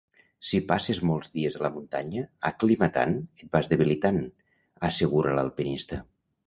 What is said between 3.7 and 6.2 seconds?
debilitant, assegura l’alpinista.